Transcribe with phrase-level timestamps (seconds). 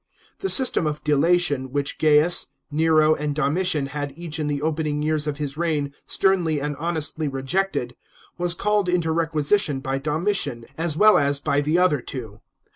[0.39, 5.03] The system of delation which G aius, Nero, and Domitian had each in the opening
[5.03, 7.95] years of his reign sternly and honestly rejected,
[8.35, 12.41] was called into requisition by Domitian, as well as by the other two.